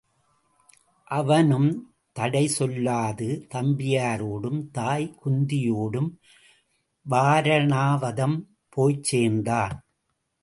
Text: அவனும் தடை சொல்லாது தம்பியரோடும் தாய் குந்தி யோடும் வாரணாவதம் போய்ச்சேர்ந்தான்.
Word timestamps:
அவனும் 1.07 1.93
தடை 2.11 2.51
சொல்லாது 2.59 3.27
தம்பியரோடும் 3.53 4.69
தாய் 4.71 5.15
குந்தி 5.15 5.71
யோடும் 5.71 6.09
வாரணாவதம் 7.09 8.37
போய்ச்சேர்ந்தான். 8.75 9.75